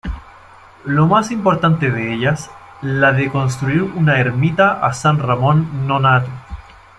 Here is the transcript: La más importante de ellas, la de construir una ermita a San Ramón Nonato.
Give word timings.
La 0.85 1.01
más 1.05 1.29
importante 1.29 1.91
de 1.91 2.11
ellas, 2.11 2.49
la 2.81 3.11
de 3.13 3.29
construir 3.29 3.83
una 3.83 4.17
ermita 4.19 4.83
a 4.83 4.93
San 4.93 5.19
Ramón 5.19 5.85
Nonato. 5.85 6.31